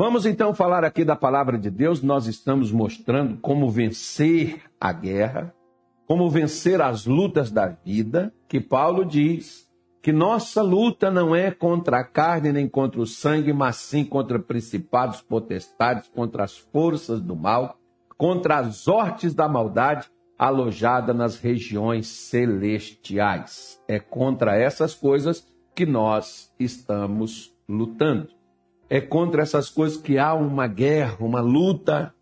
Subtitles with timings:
[0.00, 2.00] Vamos então falar aqui da palavra de Deus.
[2.00, 5.54] Nós estamos mostrando como vencer a guerra,
[6.06, 9.68] como vencer as lutas da vida, que Paulo diz
[10.00, 14.38] que nossa luta não é contra a carne nem contra o sangue, mas sim contra
[14.38, 17.76] principados, potestades, contra as forças do mal,
[18.16, 23.78] contra as hortes da maldade alojada nas regiões celestiais.
[23.86, 28.39] É contra essas coisas que nós estamos lutando.
[28.90, 32.12] É contra essas coisas que há uma guerra, uma luta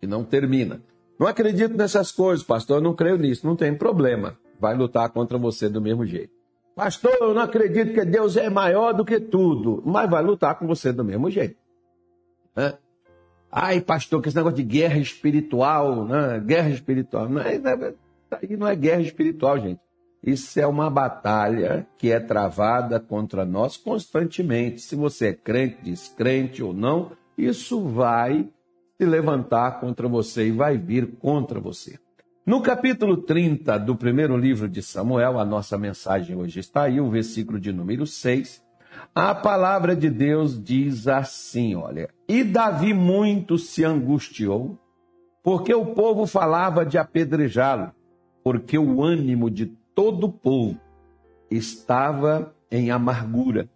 [0.00, 0.82] que não termina.
[1.20, 3.46] Não acredito nessas coisas, pastor, eu não creio nisso.
[3.46, 4.36] Não tem problema.
[4.58, 6.32] Vai lutar contra você do mesmo jeito.
[6.74, 10.66] Pastor, eu não acredito que Deus é maior do que tudo, mas vai lutar com
[10.66, 11.56] você do mesmo jeito.
[12.54, 12.74] Né?
[13.50, 16.38] Ai, pastor, que esse negócio de guerra espiritual, né?
[16.38, 17.28] guerra espiritual.
[17.28, 17.94] Não é, não é,
[18.30, 19.80] aí não é guerra espiritual, gente.
[20.22, 24.80] Isso é uma batalha que é travada contra nós constantemente.
[24.80, 28.48] Se você é crente, descrente ou não, isso vai
[28.96, 31.98] se levantar contra você e vai vir contra você.
[32.44, 37.10] No capítulo 30 do primeiro livro de Samuel, a nossa mensagem hoje está aí, o
[37.10, 38.62] versículo de número 6.
[39.14, 44.78] A palavra de Deus diz assim: olha, e Davi muito se angustiou,
[45.42, 47.92] porque o povo falava de apedrejá-lo,
[48.42, 49.66] porque o ânimo de
[49.98, 50.80] todo o povo
[51.50, 53.68] estava em amargura,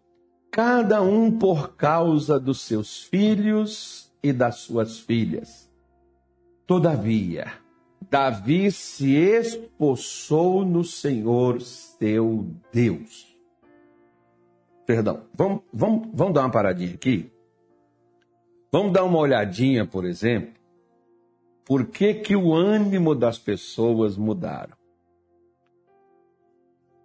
[0.52, 5.68] cada um por causa dos seus filhos e das suas filhas.
[6.64, 7.52] Todavia,
[8.08, 13.36] Davi se espoçou no Senhor seu Deus.
[14.86, 17.32] Perdão, vamos, vamos, vamos dar uma paradinha aqui?
[18.70, 20.54] Vamos dar uma olhadinha, por exemplo,
[21.64, 24.81] por que, que o ânimo das pessoas mudaram.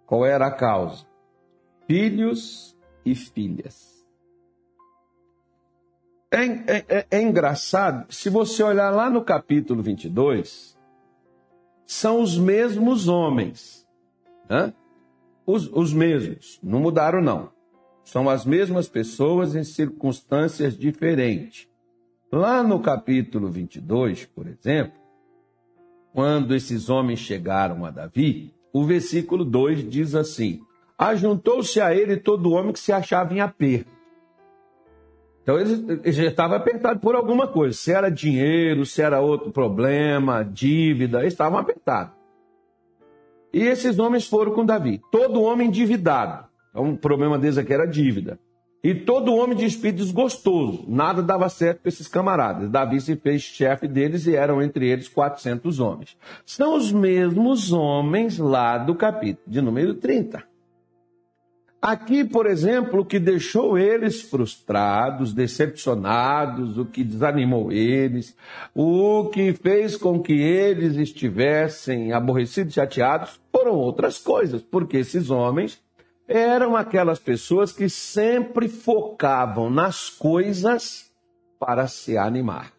[0.08, 1.04] Qual era a causa?
[1.86, 4.08] Filhos e filhas.
[6.30, 10.78] É, é, é, é engraçado, se você olhar lá no capítulo 22,
[11.86, 13.86] são os mesmos homens.
[14.48, 14.72] Né?
[15.46, 17.52] Os, os mesmos, não mudaram, não.
[18.02, 21.68] São as mesmas pessoas em circunstâncias diferentes.
[22.32, 24.98] Lá no capítulo 22, por exemplo,
[26.14, 30.60] quando esses homens chegaram a Davi, o versículo 2 diz assim:
[30.96, 33.98] Ajuntou-se a ele todo homem que se achava em aperto
[35.48, 37.74] então ele, ele já estava apertado por alguma coisa.
[37.74, 42.12] Se era dinheiro, se era outro problema, dívida, eles estavam apertados.
[43.50, 45.00] E esses homens foram com Davi.
[45.10, 46.46] Todo homem endividado.
[46.68, 48.38] Então, o problema deles aqui era dívida.
[48.82, 50.84] E todo homem de espírito desgostoso.
[50.86, 52.70] Nada dava certo para esses camaradas.
[52.70, 56.16] Davi se fez chefe deles e eram entre eles 400 homens.
[56.46, 60.44] São os mesmos homens lá do capítulo de número 30.
[61.80, 68.36] Aqui, por exemplo, o que deixou eles frustrados, decepcionados, o que desanimou eles,
[68.74, 75.80] o que fez com que eles estivessem aborrecidos, chateados, foram outras coisas, porque esses homens
[76.28, 81.10] eram aquelas pessoas que sempre focavam nas coisas
[81.58, 82.72] para se animar.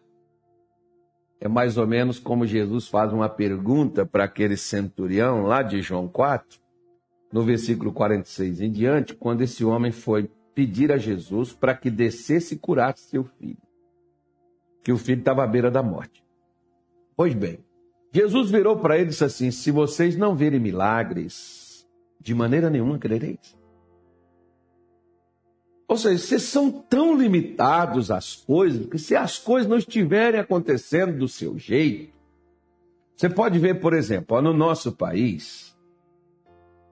[1.40, 6.06] É mais ou menos como Jesus faz uma pergunta para aquele centurião lá de João
[6.06, 6.60] 4
[7.32, 12.54] no versículo 46 em diante, quando esse homem foi pedir a Jesus para que descesse
[12.54, 13.56] e curasse seu filho.
[14.82, 16.24] Que o filho estava à beira da morte.
[17.16, 17.60] Pois bem,
[18.12, 21.59] Jesus virou para ele e disse assim: Se vocês não verem milagres,
[22.20, 23.58] de maneira nenhuma crereis.
[25.88, 31.18] Ou seja, vocês são tão limitados às coisas que se as coisas não estiverem acontecendo
[31.18, 32.16] do seu jeito,
[33.16, 35.76] você pode ver, por exemplo, no nosso país,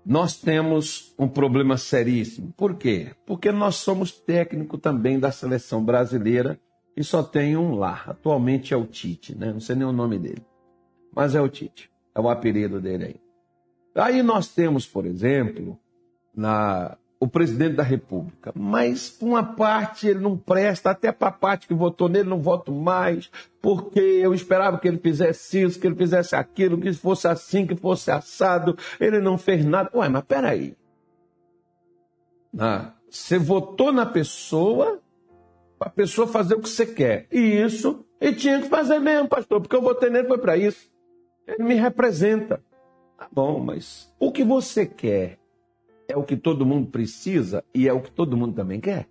[0.05, 2.53] nós temos um problema seríssimo.
[2.57, 3.15] Por quê?
[3.25, 6.59] Porque nós somos técnico também da seleção brasileira
[6.97, 8.03] e só tem um lá.
[8.07, 9.53] Atualmente é o Tite, né?
[9.53, 10.45] Não sei nem o nome dele.
[11.15, 11.91] Mas é o Tite.
[12.15, 13.28] É o apelido dele aí.
[13.99, 15.79] Aí nós temos, por exemplo,
[16.35, 18.53] na o presidente da República.
[18.55, 22.71] Mas, uma parte, ele não presta, até para a parte que votou nele, não voto
[22.71, 23.31] mais,
[23.61, 27.75] porque eu esperava que ele fizesse isso, que ele fizesse aquilo, que fosse assim, que
[27.75, 28.77] fosse assado.
[29.01, 29.91] Ele não fez nada.
[29.95, 30.77] Ué, mas peraí.
[32.57, 35.01] Ah, você votou na pessoa
[35.79, 37.27] para a pessoa fazer o que você quer.
[37.33, 40.89] E isso, e tinha que fazer mesmo, pastor, porque eu votei nele foi para isso.
[41.47, 42.61] Ele me representa.
[43.19, 45.41] Tá bom, mas o que você quer
[46.09, 49.09] é o que todo mundo precisa e é o que todo mundo também quer.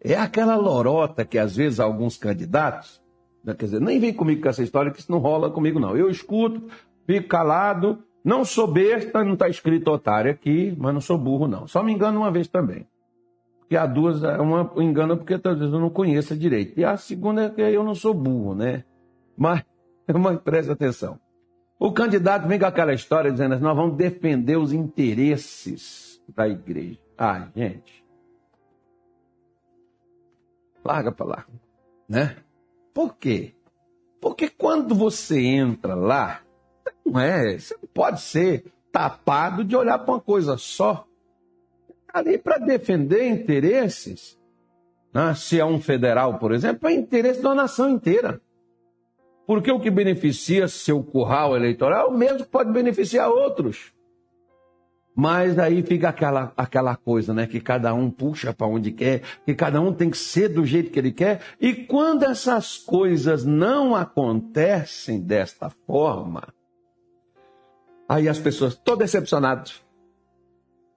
[0.00, 3.02] É aquela lorota que às vezes alguns candidatos,
[3.44, 5.94] né, quer dizer, nem vem comigo com essa história que isso não rola comigo não.
[5.94, 6.66] Eu escuto,
[7.06, 11.66] fico calado, não sou besta, não está escrito otário aqui, mas não sou burro não.
[11.66, 12.86] Só me engano uma vez também.
[13.68, 16.80] que a duas, uma engana porque talvez eu não conheça direito.
[16.80, 18.84] E a segunda é que eu não sou burro, né?
[19.36, 19.62] Mas,
[20.08, 21.18] mas presta atenção.
[21.84, 26.98] O candidato vem com aquela história dizendo assim, nós vamos defender os interesses da igreja.
[27.18, 28.02] Ah, gente.
[30.82, 31.46] Larga para lá,
[32.08, 32.38] né?
[32.94, 33.54] Por quê?
[34.18, 36.40] Porque quando você entra lá,
[37.04, 41.06] não é, você não pode ser tapado de olhar para uma coisa só
[42.10, 44.40] ali para defender interesses.
[45.12, 45.34] Né?
[45.34, 48.40] Se é um federal, por exemplo, é interesse da nação inteira.
[49.46, 53.92] Porque o que beneficia seu curral eleitoral, é mesmo pode beneficiar outros.
[55.16, 57.46] Mas aí fica aquela, aquela coisa, né?
[57.46, 60.90] Que cada um puxa para onde quer, que cada um tem que ser do jeito
[60.90, 61.40] que ele quer.
[61.60, 66.52] E quando essas coisas não acontecem desta forma,
[68.08, 69.70] aí as pessoas, estou decepcionado.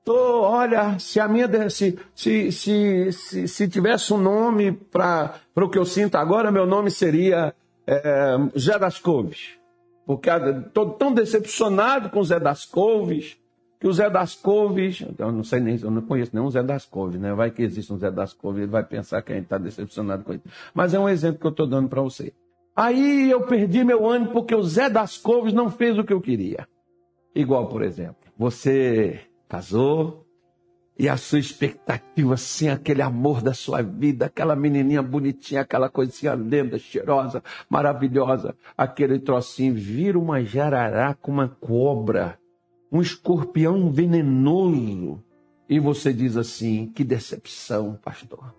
[0.03, 5.69] Tô, olha, se a minha se, se, se, se, se tivesse um nome para o
[5.69, 7.53] que eu sinto agora, meu nome seria
[7.87, 9.57] é, Zé das Couves.
[10.05, 13.37] Porque estou tão decepcionado com o Zé das Couves,
[13.79, 16.85] que o Zé das Couves, eu não sei nem, eu não conheço nenhum Zé das
[16.85, 17.33] Couves, né?
[17.33, 20.23] Vai que existe um Zé das Couves, ele vai pensar que a gente está decepcionado
[20.23, 20.41] com ele.
[20.73, 22.33] Mas é um exemplo que eu estou dando para você.
[22.75, 26.21] Aí eu perdi meu ânimo porque o Zé das Couves não fez o que eu
[26.21, 26.67] queria.
[27.33, 30.26] Igual, por exemplo, você casou,
[30.99, 36.33] e a sua expectativa, assim, aquele amor da sua vida, aquela menininha bonitinha, aquela coisinha
[36.33, 42.39] linda, cheirosa, maravilhosa, aquele trocinho, vira uma jararaca, uma cobra,
[42.91, 45.23] um escorpião venenoso.
[45.69, 48.55] E você diz assim: que decepção, pastor.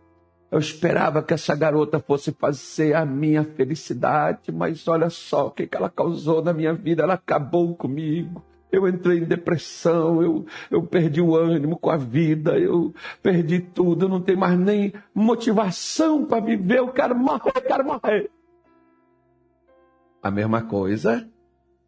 [0.50, 5.68] Eu esperava que essa garota fosse fazer a minha felicidade, mas olha só o que
[5.70, 8.42] ela causou na minha vida, ela acabou comigo.
[8.70, 14.04] Eu entrei em depressão, eu, eu perdi o ânimo com a vida, eu perdi tudo,
[14.04, 18.30] eu não tenho mais nem motivação para viver, eu quero morrer, eu quero morrer.
[20.22, 21.26] A mesma coisa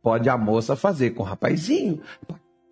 [0.03, 2.01] pode a moça fazer com o rapazinho.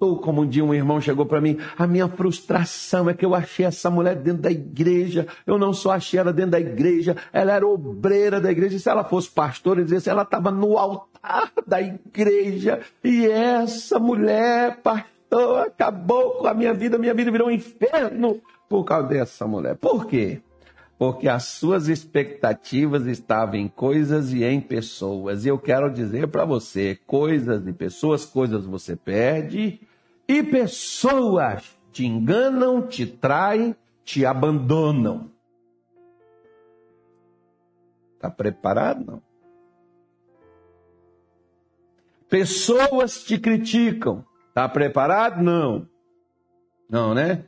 [0.00, 3.34] Ou como um dia um irmão chegou para mim, a minha frustração é que eu
[3.34, 7.52] achei essa mulher dentro da igreja, eu não só achei ela dentro da igreja, ela
[7.52, 11.17] era obreira da igreja, e se ela fosse pastora, dizia assim, ela estava no altar
[11.66, 17.52] da igreja, e essa mulher, pastor, acabou com a minha vida, minha vida virou um
[17.52, 19.76] inferno por causa dessa mulher.
[19.76, 20.40] Por quê?
[20.98, 25.44] Porque as suas expectativas estavam em coisas e em pessoas.
[25.44, 29.80] E eu quero dizer para você, coisas e pessoas, coisas você perde,
[30.26, 33.74] e pessoas te enganam, te traem,
[34.04, 35.30] te abandonam.
[38.16, 39.04] Está preparado?
[39.06, 39.27] Não.
[42.28, 44.24] Pessoas te criticam.
[44.48, 45.42] Está preparado?
[45.42, 45.86] Não.
[46.90, 47.44] Não, né?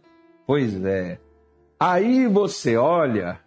[0.46, 1.18] Pois é.
[1.78, 3.40] Aí você olha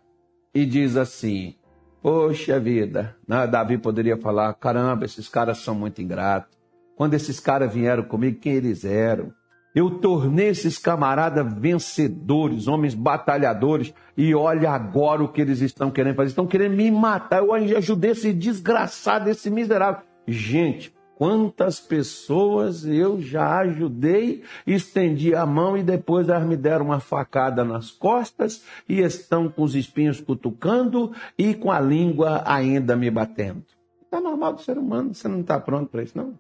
[0.53, 1.56] e diz assim:
[2.01, 3.47] Poxa vida, né?
[3.47, 6.57] Davi poderia falar: caramba, esses caras são muito ingratos.
[6.95, 9.31] Quando esses caras vieram comigo, quem eles eram?
[9.74, 16.15] Eu tornei esses camaradas vencedores, homens batalhadores, e olha agora o que eles estão querendo
[16.15, 16.30] fazer.
[16.30, 17.39] Estão querendo me matar.
[17.39, 20.03] Eu ajudei esse desgraçado, esse miserável.
[20.27, 27.00] Gente, quantas pessoas eu já ajudei, estendi a mão e depois elas me deram uma
[27.00, 33.09] facada nas costas e estão com os espinhos cutucando e com a língua ainda me
[33.09, 33.64] batendo.
[34.04, 36.37] Está normal do ser humano, você não está pronto para isso, não?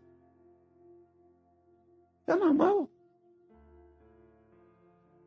[2.27, 2.89] É normal.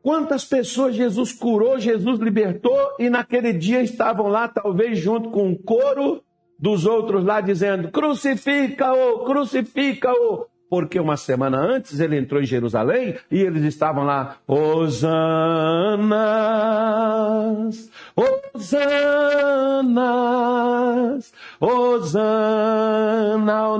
[0.01, 5.55] Quantas pessoas Jesus curou, Jesus libertou e naquele dia estavam lá, talvez junto com um
[5.55, 6.23] coro
[6.59, 10.45] dos outros lá dizendo: crucifica-o, crucifica-o.
[10.69, 15.07] Porque uma semana antes ele entrou em Jerusalém e eles estavam lá, Osanas,
[18.13, 18.91] Osanas,
[21.61, 23.77] Osana ao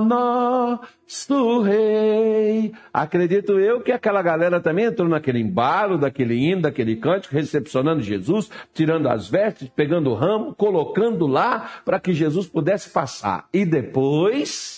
[1.08, 2.72] nosso rei.
[2.92, 8.50] Acredito eu que aquela galera também entrou naquele embalo, daquele hino, daquele cântico, recepcionando Jesus,
[8.74, 13.48] tirando as vestes, pegando o ramo, colocando lá para que Jesus pudesse passar.
[13.52, 14.76] E depois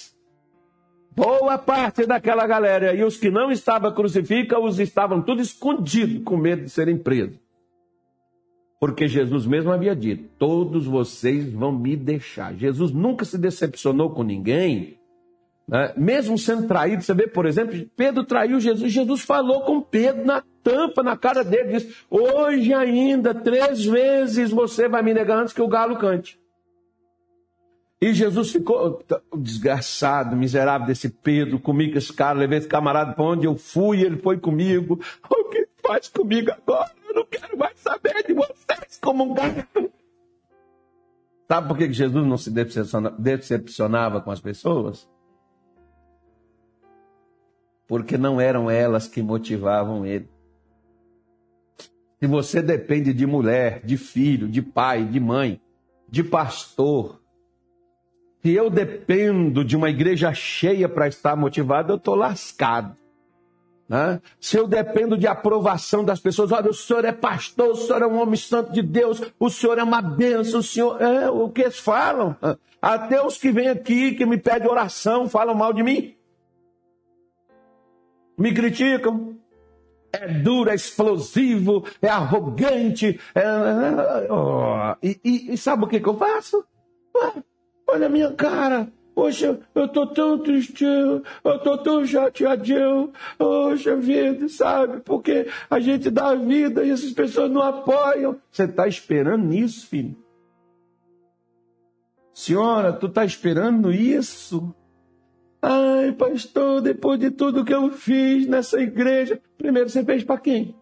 [1.13, 6.63] Boa parte daquela galera e os que não estavam crucificados estavam tudo escondidos, com medo
[6.63, 7.37] de serem presos.
[8.79, 12.55] Porque Jesus mesmo havia dito: todos vocês vão me deixar.
[12.55, 15.00] Jesus nunca se decepcionou com ninguém,
[15.71, 15.93] né?
[15.97, 17.03] mesmo sendo traído.
[17.03, 18.93] Você vê, por exemplo, Pedro traiu Jesus.
[18.93, 24.89] Jesus falou com Pedro na tampa, na cara dele: disse, Hoje ainda, três vezes você
[24.89, 26.39] vai me negar antes que o galo cante.
[28.03, 29.05] E Jesus ficou
[29.37, 34.17] desgraçado, miserável desse Pedro, comigo esse cara, levei esse camarada para onde eu fui, ele
[34.17, 34.99] foi comigo.
[35.31, 36.91] O que faz comigo agora?
[37.09, 39.91] eu não quero mais saber de vocês como um gato.
[41.49, 42.51] Sabe por que Jesus não se
[43.19, 45.09] decepcionava com as pessoas?
[47.91, 50.29] Porque não eram elas que motivavam ele.
[52.21, 55.61] Se você depende de mulher, de filho, de pai, de mãe,
[56.09, 57.21] de pastor,
[58.41, 62.97] se eu dependo de uma igreja cheia para estar motivado, eu estou lascado.
[63.89, 64.23] Né?
[64.39, 68.07] Se eu dependo de aprovação das pessoas, olha, o senhor é pastor, o senhor é
[68.07, 71.63] um homem santo de Deus, o senhor é uma bênção, o senhor é o que
[71.63, 72.37] eles falam.
[72.81, 76.20] Até os que vêm aqui, que me pedem oração, falam mal de mim.
[78.41, 79.37] Me criticam.
[80.11, 83.21] É duro, é explosivo, é arrogante.
[83.35, 84.33] É...
[84.33, 84.97] Oh.
[85.03, 86.65] E, e, e, sabe o que, que eu faço?
[87.87, 88.91] Olha a minha cara.
[89.15, 93.13] Poxa, eu tô tão triste, eu tô tão chateadinho.
[93.37, 95.01] Poxa vida, sabe?
[95.01, 98.41] Porque a gente dá vida e essas pessoas não apoiam.
[98.51, 100.17] Você tá esperando nisso, filho?
[102.33, 104.75] Senhora, tu tá esperando isso?
[105.63, 110.75] Ai, pastor, depois de tudo que eu fiz nessa igreja, primeiro você fez para quem?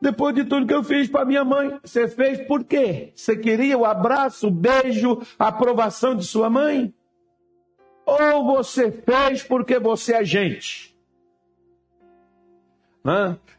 [0.00, 3.12] Depois de tudo que eu fiz para minha mãe, você fez por quê?
[3.14, 6.94] Você queria o abraço, o beijo, a aprovação de sua mãe?
[8.06, 10.94] Ou você fez porque você é gente?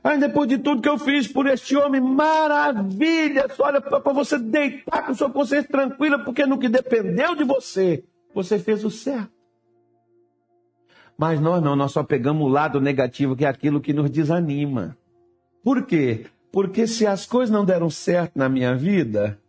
[0.04, 3.46] Aí depois de tudo que eu fiz por este homem, maravilha!
[3.60, 8.58] Olha, para você deitar com sua consciência tranquila, porque no que dependeu de você, você
[8.58, 9.35] fez o certo.
[11.18, 14.98] Mas nós não, nós só pegamos o lado negativo, que é aquilo que nos desanima.
[15.64, 16.26] Por quê?
[16.52, 19.40] Porque se as coisas não deram certo na minha vida,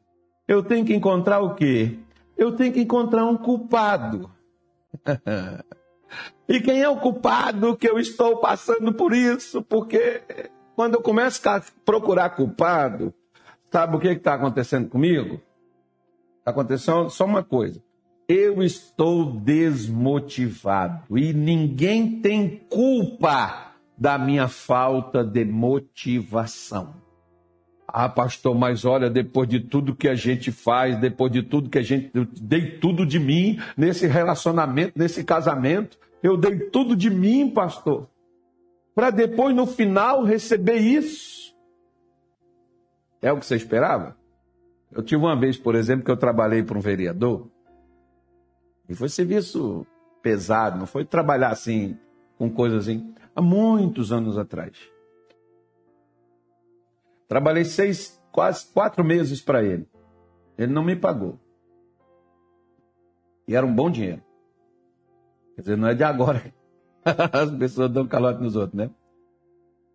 [0.47, 1.99] eu tenho que encontrar o quê?
[2.37, 4.31] Eu tenho que encontrar um culpado.
[6.49, 9.63] e quem é o culpado que eu estou passando por isso?
[9.63, 10.23] Porque
[10.75, 13.13] quando eu começo a procurar culpado,
[13.73, 15.41] sabe o que está acontecendo comigo?
[16.39, 17.83] Está acontecendo só uma coisa.
[18.29, 26.95] Eu estou desmotivado e ninguém tem culpa da minha falta de motivação.
[27.87, 31.79] Ah, pastor, mas olha, depois de tudo que a gente faz, depois de tudo que
[31.79, 32.11] a gente.
[32.13, 35.97] Eu dei tudo de mim nesse relacionamento, nesse casamento.
[36.21, 38.09] Eu dei tudo de mim, pastor.
[38.95, 41.55] Para depois, no final, receber isso.
[43.23, 44.17] É o que você esperava?
[44.91, 47.49] Eu tive uma vez, por exemplo, que eu trabalhei para um vereador.
[48.89, 49.87] E foi serviço
[50.23, 51.99] pesado, não foi trabalhar assim,
[52.39, 54.77] com coisas assim há muitos anos atrás.
[57.29, 59.87] Trabalhei seis, quase quatro meses para ele.
[60.57, 61.39] Ele não me pagou.
[63.47, 64.23] E era um bom dinheiro.
[65.55, 66.55] Quer dizer, não é de agora.
[67.05, 68.91] As pessoas dão calote nos outros, né?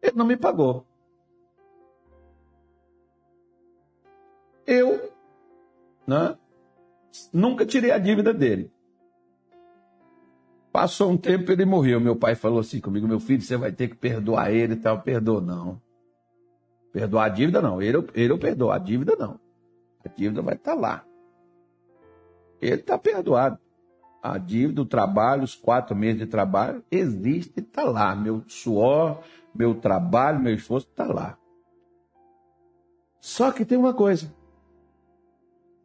[0.02, 0.86] Ele não me pagou.
[4.66, 5.12] Eu
[6.08, 6.38] né,
[7.34, 8.72] nunca tirei a dívida dele.
[10.72, 12.00] Passou um tempo, ele morreu.
[12.00, 15.02] Meu pai falou assim comigo: meu filho, você vai ter que perdoar ele e tal.
[15.02, 15.82] Perdoa, não.
[16.94, 17.82] Perdoar a dívida, não.
[17.82, 19.40] Ele, ele eu perdoo, a dívida, não.
[20.04, 21.06] A dívida vai estar tá lá.
[22.62, 23.60] Ele está perdoado.
[24.22, 28.16] A dívida, o trabalho, os quatro meses de trabalho, existe e está lá.
[28.16, 29.24] Meu suor,
[29.54, 31.38] meu trabalho, meu esforço está lá.
[33.20, 34.32] Só que tem uma coisa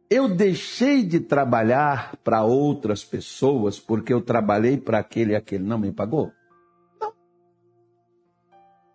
[0.09, 5.77] eu deixei de trabalhar para outras pessoas porque eu trabalhei para aquele e aquele não
[5.77, 6.31] me pagou?
[6.99, 7.13] Não.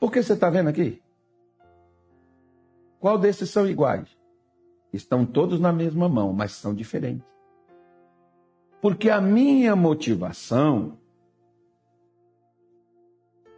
[0.01, 1.03] Por que você está vendo aqui?
[2.99, 4.09] Qual desses são iguais?
[4.93, 7.27] Estão todos na mesma mão, mas são diferentes.
[8.81, 10.99] Porque a minha motivação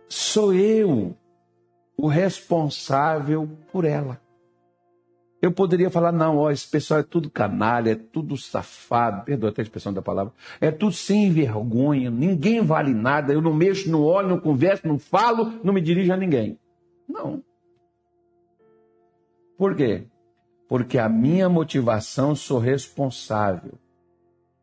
[0.09, 1.17] sou eu
[1.97, 4.21] o responsável por ela.
[5.45, 9.61] Eu poderia falar, não, ó, esse pessoal é tudo canalha, é tudo safado, perdoa até
[9.61, 14.01] a expressão da palavra, é tudo sem vergonha, ninguém vale nada, eu não mexo, não
[14.01, 16.59] olho, não converso, não falo, não me dirijo a ninguém.
[17.07, 17.45] Não.
[19.59, 20.07] Por quê?
[20.67, 23.75] Porque a minha motivação sou responsável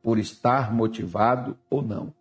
[0.01, 2.11] por estar motivado ou não.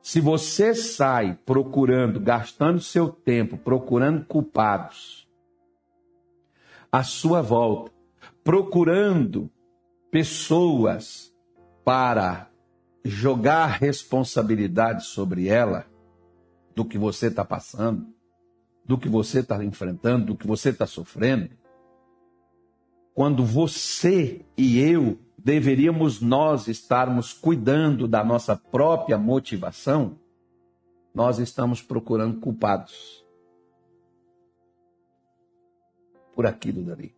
[0.00, 5.28] Se você sai procurando, gastando seu tempo, procurando culpados
[6.90, 7.97] à sua volta,
[8.48, 9.50] procurando
[10.10, 11.30] pessoas
[11.84, 12.50] para
[13.04, 15.84] jogar responsabilidade sobre ela
[16.74, 18.06] do que você está passando,
[18.86, 21.50] do que você está enfrentando, do que você está sofrendo,
[23.12, 30.18] quando você e eu deveríamos nós estarmos cuidando da nossa própria motivação,
[31.14, 33.22] nós estamos procurando culpados.
[36.34, 37.17] por aquilo dali.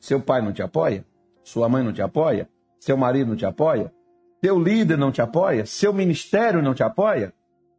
[0.00, 1.04] Seu pai não te apoia?
[1.44, 2.48] Sua mãe não te apoia?
[2.80, 3.92] Seu marido não te apoia?
[4.42, 5.66] Seu líder não te apoia?
[5.66, 7.34] Seu ministério não te apoia?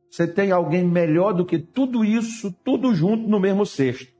[0.09, 4.13] Você tem alguém melhor do que tudo isso, tudo junto no mesmo cesto.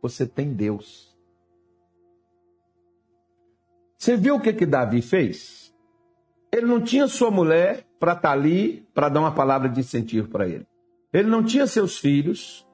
[0.00, 1.12] Você tem Deus.
[3.98, 5.72] Você viu o que, que Davi fez?
[6.50, 10.28] Ele não tinha sua mulher para estar tá ali para dar uma palavra de incentivo
[10.28, 10.66] para ele.
[11.12, 12.66] Ele não tinha seus filhos,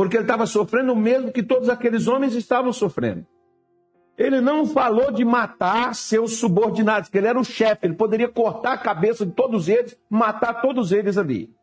[0.00, 3.26] porque ele estava sofrendo o mesmo que todos aqueles homens estavam sofrendo.
[4.16, 8.72] Ele não falou de matar seus subordinados, que ele era o chefe, ele poderia cortar
[8.72, 11.54] a cabeça de todos eles, matar todos eles ali.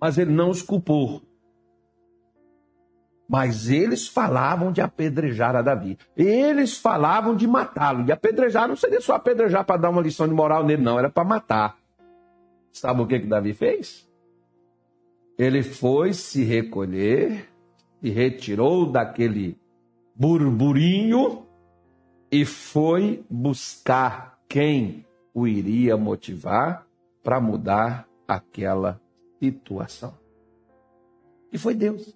[0.00, 1.22] Mas ele não os culpou.
[3.28, 5.96] Mas eles falavam de apedrejar a Davi.
[6.16, 8.02] Eles falavam de matá-lo.
[8.02, 11.10] De apedrejar não seria só apedrejar para dar uma lição de moral nele, não, era
[11.10, 11.76] para matar.
[12.72, 14.04] Sabe o que, que Davi fez?
[15.38, 17.48] Ele foi se recolher,
[18.02, 19.58] e retirou daquele
[20.14, 21.46] burburinho
[22.30, 26.86] e foi buscar quem o iria motivar
[27.22, 29.00] para mudar aquela
[29.40, 30.14] situação.
[31.52, 32.14] E foi Deus.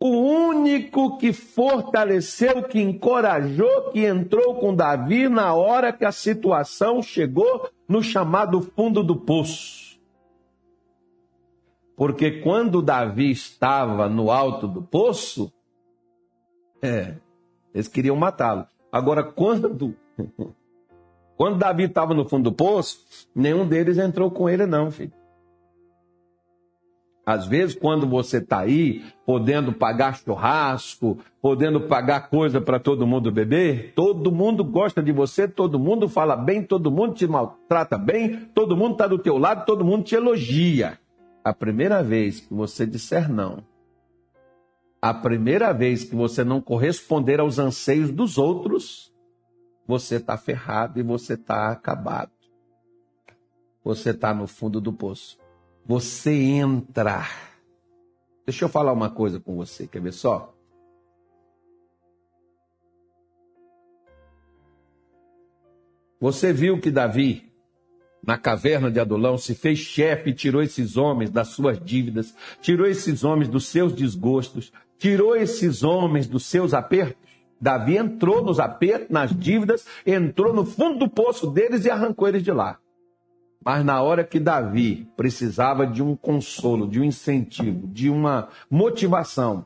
[0.00, 7.02] O único que fortaleceu, que encorajou, que entrou com Davi na hora que a situação
[7.02, 9.83] chegou no chamado fundo do poço.
[11.96, 15.52] Porque quando Davi estava no alto do poço,
[16.82, 17.14] é,
[17.72, 18.66] eles queriam matá-lo.
[18.90, 19.94] Agora, quando
[21.36, 25.12] quando Davi estava no fundo do poço, nenhum deles entrou com ele, não, filho.
[27.26, 33.32] Às vezes, quando você está aí, podendo pagar churrasco, podendo pagar coisa para todo mundo
[33.32, 38.50] beber, todo mundo gosta de você, todo mundo fala bem, todo mundo te maltrata bem,
[38.54, 40.98] todo mundo está do teu lado, todo mundo te elogia.
[41.44, 43.62] A primeira vez que você disser não,
[45.00, 49.14] a primeira vez que você não corresponder aos anseios dos outros,
[49.86, 52.32] você está ferrado e você está acabado.
[53.84, 55.38] Você está no fundo do poço.
[55.84, 57.26] Você entra.
[58.46, 60.54] Deixa eu falar uma coisa com você, quer ver só?
[66.18, 67.53] Você viu que Davi
[68.26, 72.86] na caverna de Adulão, se fez chefe e tirou esses homens das suas dívidas, tirou
[72.86, 77.22] esses homens dos seus desgostos, tirou esses homens dos seus apertos.
[77.60, 82.42] Davi entrou nos apertos, nas dívidas, entrou no fundo do poço deles e arrancou eles
[82.42, 82.78] de lá.
[83.64, 89.64] Mas na hora que Davi precisava de um consolo, de um incentivo, de uma motivação,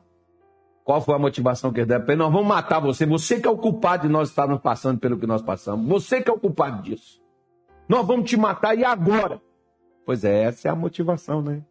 [0.85, 2.17] qual foi a motivação que ele deu?
[2.17, 3.05] Nós vamos matar você.
[3.05, 5.87] Você que é o culpado de nós estarmos passando pelo que nós passamos.
[5.87, 7.21] Você que é o culpado disso.
[7.89, 9.41] Nós vamos te matar e agora?
[10.05, 11.65] Pois é, essa é a motivação, né?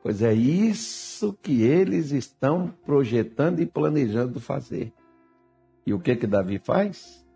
[0.00, 4.92] Pois é isso que eles estão projetando e planejando fazer.
[5.84, 7.26] E o que que Davi faz?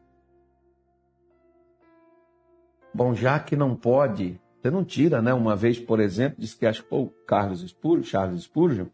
[2.94, 5.34] Bom, já que não pode, você não tira, né?
[5.34, 8.86] Uma vez, por exemplo, disse que acho que o Carlos Spurgeon, Charles Spurgeon,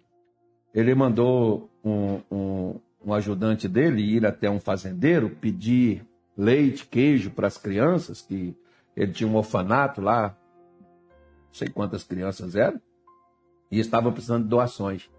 [0.74, 6.06] ele mandou um, um, um ajudante dele ir até um fazendeiro pedir
[6.40, 8.56] leite, queijo para as crianças, que
[8.96, 10.34] ele tinha um orfanato lá,
[10.78, 12.80] não sei quantas crianças eram,
[13.70, 15.10] e estava precisando de doações.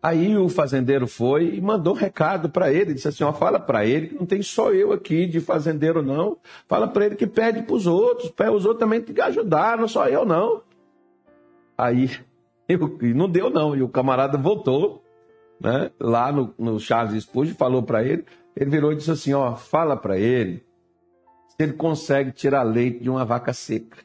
[0.00, 3.84] Aí o fazendeiro foi e mandou um recado para ele, disse assim, ó, fala para
[3.84, 7.62] ele que não tem só eu aqui de fazendeiro não, fala para ele que pede
[7.62, 10.62] para os outros, os outros também têm que ajudar, não só eu não.
[11.76, 12.10] Aí,
[12.68, 15.02] eu, não deu não, e o camarada voltou,
[15.60, 18.24] né, lá no, no Charles Spurgeon, falou para ele,
[18.56, 20.64] ele virou e disse assim: ó, fala para ele
[21.48, 23.98] se ele consegue tirar leite de uma vaca seca.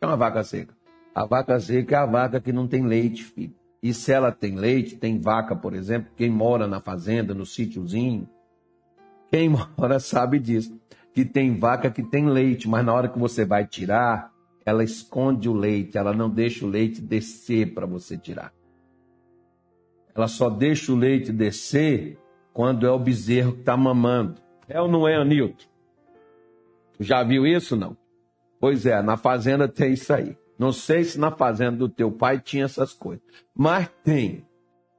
[0.00, 0.74] É uma vaca seca.
[1.14, 3.54] A vaca seca é a vaca que não tem leite, filho.
[3.82, 8.28] E se ela tem leite, tem vaca, por exemplo, quem mora na fazenda, no sítiozinho,
[9.30, 10.78] quem mora sabe disso.
[11.12, 14.32] Que tem vaca que tem leite, mas na hora que você vai tirar,
[14.64, 18.52] ela esconde o leite, ela não deixa o leite descer para você tirar.
[20.14, 22.18] Ela só deixa o leite descer
[22.52, 24.40] quando é o bezerro que está mamando.
[24.68, 25.66] É ou não é, Anilton?
[27.00, 27.96] Já viu isso, não?
[28.60, 30.36] Pois é, na fazenda tem isso aí.
[30.58, 34.46] Não sei se na fazenda do teu pai tinha essas coisas, mas tem.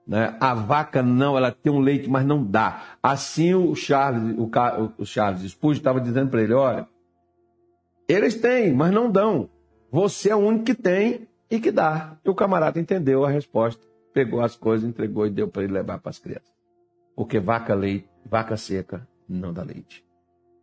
[0.06, 0.36] Né?
[0.40, 2.98] A vaca não, ela tem um leite, mas não dá.
[3.02, 4.52] Assim o Charles, o,
[4.98, 6.88] o Charles Spurgeon estava dizendo para ele, olha,
[8.08, 9.50] eles têm, mas não dão.
[9.90, 12.18] Você é o único que tem e que dá.
[12.26, 13.82] E o camarada entendeu a resposta,
[14.14, 16.53] pegou as coisas, entregou e deu para ele levar para as crianças
[17.16, 20.06] porque vaca, leite, vaca seca não dá leite.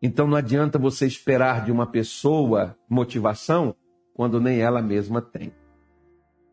[0.02, 3.74] Então não adianta você esperar de uma pessoa motivação
[4.14, 5.52] quando nem ela mesma tem.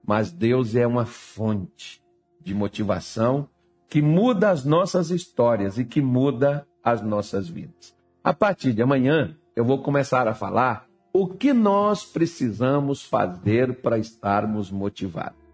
[0.06, 2.04] Mas Deus é uma fonte
[2.42, 3.50] de motivação
[3.90, 7.96] que muda as nossas histórias e que muda as nossas vidas.
[8.24, 13.98] A partir de amanhã, eu vou começar a falar o que nós precisamos fazer para
[13.98, 15.47] estarmos motivados.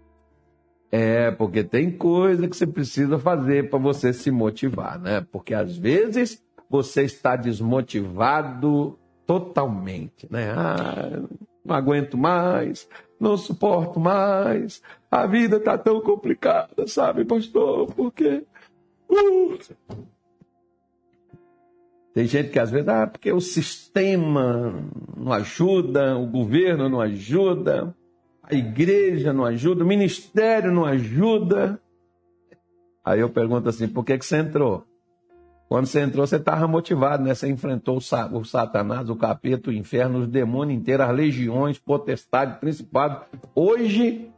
[0.95, 5.25] É, porque tem coisa que você precisa fazer para você se motivar, né?
[5.31, 10.51] Porque às vezes você está desmotivado totalmente, né?
[10.55, 11.19] Ah,
[11.65, 12.87] não aguento mais,
[13.19, 17.91] não suporto mais, a vida está tão complicada, sabe, pastor?
[17.95, 18.43] Porque.
[19.09, 19.57] Uh...
[22.13, 24.79] Tem gente que às vezes, ah, porque o sistema
[25.17, 27.95] não ajuda, o governo não ajuda,
[28.43, 31.81] a igreja não ajuda, o ministério não ajuda.
[33.03, 34.85] Aí eu pergunto assim, por que, que você entrou?
[35.69, 37.33] Quando você entrou, você estava motivado, né?
[37.33, 43.25] Você enfrentou o Satanás, o capeta, o inferno, os demônios inteiros, as legiões, potestade, principado.
[43.55, 44.29] Hoje,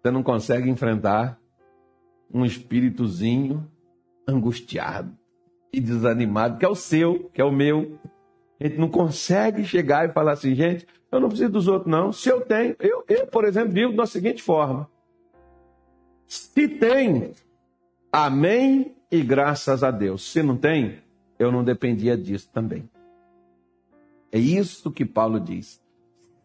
[0.00, 1.38] você não consegue enfrentar
[2.32, 3.66] um espíritozinho
[4.26, 5.16] angustiado
[5.72, 7.98] e desanimado, que é o seu, que é o meu.
[8.60, 12.12] A gente não consegue chegar e falar assim, gente, eu não preciso dos outros, não.
[12.12, 14.88] Se eu tenho, eu, eu por exemplo, vivo da seguinte forma.
[16.26, 17.32] Se tem,
[18.12, 20.30] amém e graças a Deus.
[20.30, 20.98] Se não tem,
[21.38, 22.88] eu não dependia disso também.
[24.30, 25.80] É isso que Paulo diz.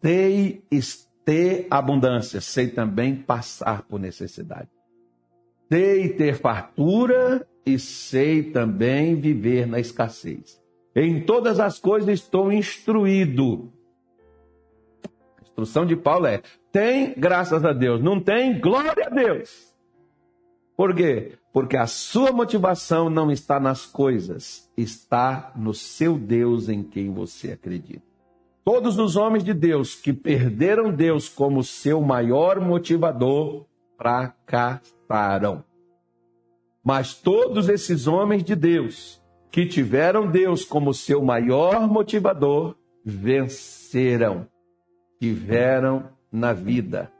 [0.02, 0.62] Sei
[1.24, 4.68] ter abundância, sei também passar por necessidade.
[5.70, 10.62] Sei ter fartura e sei também viver na escassez.
[10.94, 13.72] Em todas as coisas estou instruído.
[15.54, 18.02] Instrução de Paulo é: tem, graças a Deus.
[18.02, 19.72] Não tem, glória a Deus.
[20.76, 21.38] Por quê?
[21.52, 27.52] Porque a sua motivação não está nas coisas, está no seu Deus em quem você
[27.52, 28.02] acredita.
[28.64, 35.62] Todos os homens de Deus que perderam Deus como seu maior motivador fracassaram.
[36.82, 44.48] Mas todos esses homens de Deus que tiveram Deus como seu maior motivador venceram,
[45.24, 47.10] tiveram na vida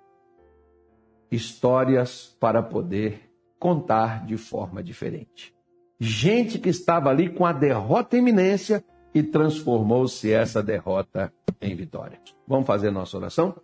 [1.30, 5.54] histórias para poder contar de forma diferente.
[5.98, 12.20] Gente que estava ali com a derrota iminência e transformou-se essa derrota em vitória.
[12.46, 13.54] Vamos fazer nossa oração?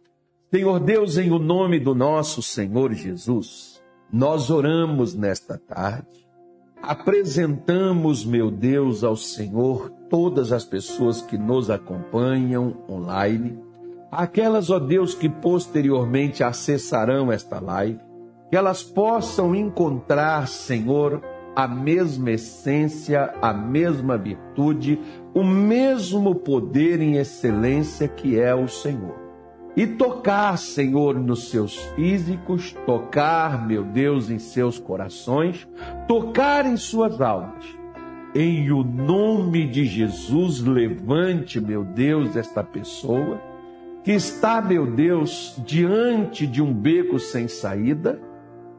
[0.50, 6.26] Senhor Deus, em o nome do nosso Senhor Jesus, nós oramos nesta tarde,
[6.82, 13.69] apresentamos, meu Deus, ao Senhor todas as pessoas que nos acompanham online,
[14.10, 18.00] aquelas, ó Deus, que posteriormente acessarão esta live,
[18.50, 21.22] que elas possam encontrar, Senhor,
[21.54, 24.98] a mesma essência, a mesma virtude,
[25.34, 29.18] o mesmo poder em excelência que é o Senhor.
[29.76, 35.66] E tocar, Senhor, nos seus físicos, tocar, meu Deus, em seus corações,
[36.08, 37.64] tocar em suas almas.
[38.34, 43.49] Em o nome de Jesus, levante, meu Deus, esta pessoa
[44.02, 48.20] que está, meu Deus, diante de um beco sem saída?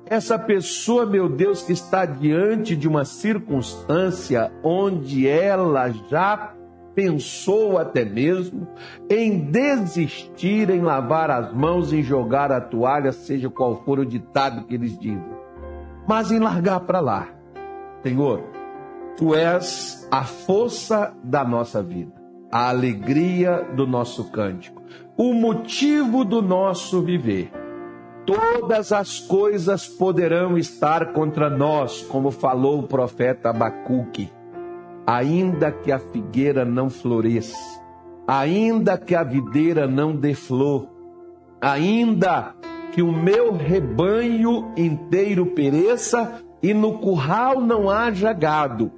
[0.06, 6.54] Essa pessoa, meu Deus, que está diante de uma circunstância onde ela já
[6.94, 8.68] pensou até mesmo
[9.10, 14.66] em desistir, em lavar as mãos, em jogar a toalha, seja qual for o ditado
[14.66, 15.24] que eles dizem,
[16.08, 17.30] mas em largar para lá.
[18.04, 18.44] Senhor,
[19.18, 22.14] tu és a força da nossa vida,
[22.52, 24.82] a alegria do nosso cântico,
[25.18, 27.52] o motivo do nosso viver
[28.26, 34.32] todas as coisas poderão estar contra nós, como falou o profeta Abacuque.
[35.06, 37.58] Ainda que a figueira não floresça,
[38.28, 40.88] ainda que a videira não dê flor,
[41.60, 42.56] ainda
[42.94, 48.92] que o meu rebanho inteiro pereça e no curral não haja gado,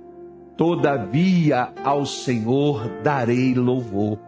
[0.58, 4.20] todavia ao Senhor darei louvor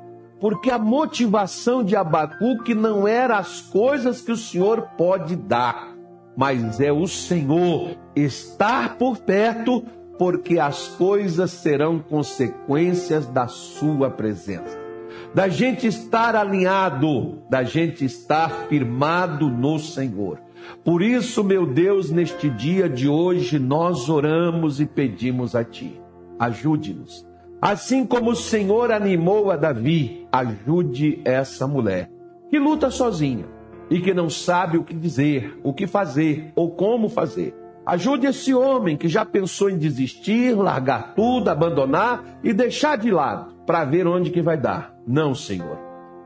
[0.45, 5.95] porque a motivação de Abacuque não era as coisas que o Senhor pode dar,
[6.37, 9.83] mas é o Senhor estar por perto,
[10.19, 14.77] porque as coisas serão consequências da sua presença.
[15.33, 20.39] Da gente estar alinhado, da gente estar firmado no Senhor.
[20.83, 25.99] Por isso, meu Deus, neste dia de hoje, nós oramos e pedimos a Ti.
[26.37, 27.25] Ajude-nos
[27.67, 32.11] Assim como o Senhor animou a Davi, ajude essa mulher
[32.47, 33.47] que luta sozinha
[33.89, 37.55] e que não sabe o que dizer, o que fazer ou como fazer.
[37.83, 43.55] Ajude esse homem que já pensou em desistir, largar tudo, abandonar e deixar de lado
[43.65, 44.95] para ver onde que vai dar.
[45.07, 45.79] Não, Senhor.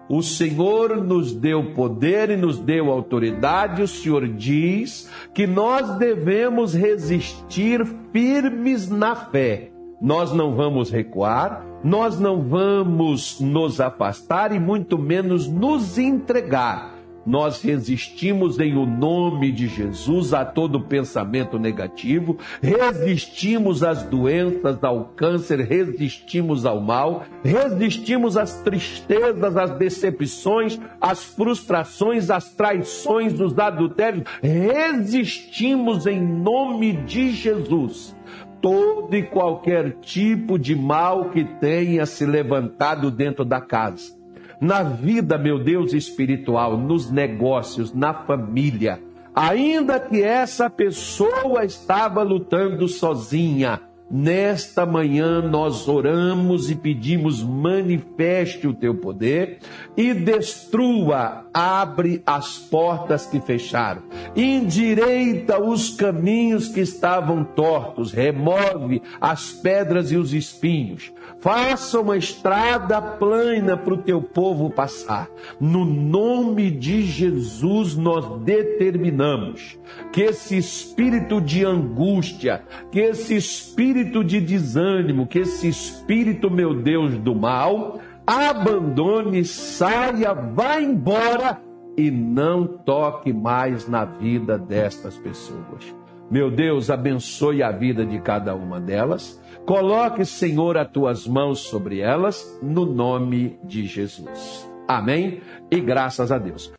[0.09, 3.81] O Senhor nos deu poder e nos deu autoridade.
[3.81, 9.71] O Senhor diz que nós devemos resistir firmes na fé.
[10.01, 16.99] Nós não vamos recuar, nós não vamos nos afastar e muito menos nos entregar.
[17.25, 25.05] Nós resistimos em o nome de Jesus a todo pensamento negativo, resistimos às doenças, ao
[25.15, 34.23] câncer, resistimos ao mal, resistimos às tristezas, às decepções, às frustrações, às traições, dos adultérios,
[34.41, 38.17] resistimos em nome de Jesus
[38.61, 44.19] todo e qualquer tipo de mal que tenha se levantado dentro da casa
[44.59, 49.01] na vida, meu Deus, espiritual, nos negócios, na família.
[49.33, 58.73] Ainda que essa pessoa estava lutando sozinha, Nesta manhã nós oramos e pedimos: manifeste o
[58.73, 59.59] teu poder
[59.95, 69.51] e destrua, abre as portas que fecharam, endireita os caminhos que estavam tortos, remove as
[69.51, 75.27] pedras e os espinhos, faça uma estrada plana para o teu povo passar.
[75.59, 79.77] No nome de Jesus nós determinamos
[80.13, 87.17] que esse espírito de angústia, que esse espírito de desânimo, que esse espírito, meu Deus,
[87.17, 91.59] do mal, abandone, saia, vá embora
[91.97, 95.95] e não toque mais na vida destas pessoas.
[96.29, 99.41] Meu Deus, abençoe a vida de cada uma delas.
[99.65, 104.69] Coloque, Senhor, as tuas mãos sobre elas, no nome de Jesus.
[104.87, 105.41] Amém?
[105.71, 106.67] E graças a Deus.